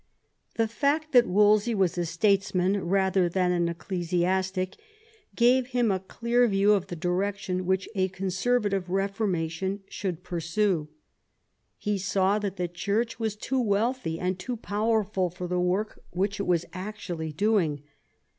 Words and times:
The 0.55 0.67
fact 0.67 1.11
that 1.11 1.27
Wolsey 1.27 1.75
was 1.75 1.95
a 1.95 2.07
statesman 2.07 2.83
rather 2.85 3.29
than 3.29 3.51
an 3.51 3.67
^ 3.67 3.69
ecclesiastic 3.69 4.75
gave 5.35 5.67
him 5.77 5.91
a 5.91 5.99
clear 5.99 6.47
view 6.47 6.73
of 6.73 6.87
the 6.87 6.95
direction 6.95 7.67
which 7.67 7.87
j^A 7.95 8.05
a 8.05 8.09
conservative 8.09 8.89
reformation 8.89 9.83
should 9.87 10.23
pursue. 10.23 10.87
He 11.77 11.99
saw 11.99 12.39
that 12.39 12.55
the 12.55 12.67
Church 12.67 13.19
was 13.19 13.35
too 13.35 13.61
wealthy 13.61 14.19
and 14.19 14.39
too 14.39 14.57
powerful 14.57 15.29
for 15.29 15.45
the 15.45 15.59
work 15.59 16.03
which 16.09 16.39
it 16.39 16.47
was 16.47 16.65
actually 16.73 17.31
doing. 17.31 17.83